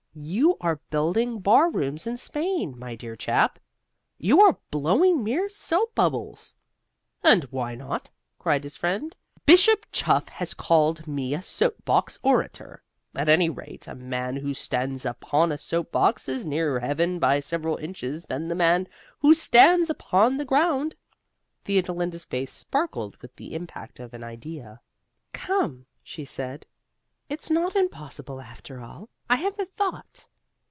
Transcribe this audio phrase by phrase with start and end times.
[0.13, 3.59] You are building bar rooms in Spain, my dear chap;
[4.17, 6.53] you are blowing mere soap bubbles."
[7.23, 9.15] "And why not?" cried his friend.
[9.45, 12.83] "Bishop Chuff has called me a soap box orator.
[13.15, 17.39] At any rate, a man who stands upon a soap box is nearer heaven by
[17.39, 18.89] several inches than the man
[19.19, 20.93] who stands upon the ground."
[21.63, 24.81] Theodolinda's face sparkled with the impact of an idea.
[25.31, 26.65] "Come," she said,
[27.29, 29.07] "it's not impossible after all.
[29.29, 30.27] I have a thought.